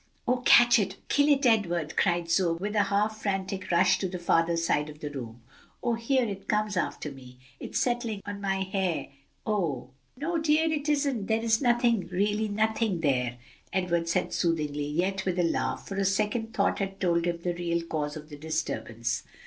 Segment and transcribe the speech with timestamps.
[0.27, 0.97] "Oh, catch it!
[1.09, 4.99] kill it, Edward!" cried Zoe, with a half frantic rush to the farther side of
[4.99, 5.43] the room.
[5.83, 7.37] "Oh, here it comes after me!
[7.59, 9.09] It's settling on my hair!
[9.45, 11.61] Oh!" "No, dear, it isn't, there is
[12.09, 13.37] really nothing there,"
[13.71, 17.53] Edward said soothingly, yet with a laugh, for a second thought had told him the
[17.53, 19.21] real cause of the disturbance.